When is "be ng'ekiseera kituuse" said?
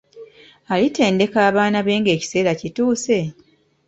1.85-3.17